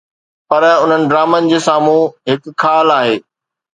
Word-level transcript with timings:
پر 0.49 0.63
انهن 0.83 1.01
ڊرامن 1.11 1.49
جي 1.51 1.59
سامهون 1.67 2.01
هڪ 2.31 2.43
خال 2.65 2.87
آهي. 2.99 3.17